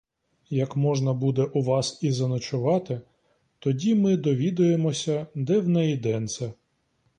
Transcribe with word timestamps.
Як 0.49 0.75
можна 0.75 1.13
буде 1.13 1.43
у 1.43 1.61
вас 1.61 1.99
і 2.03 2.11
заночувати, 2.11 3.01
тоді 3.59 3.95
ми 3.95 4.17
довідаємося, 4.17 5.27
де 5.35 5.59
в 5.59 5.67
неї 5.69 5.97
денце! 5.97 6.53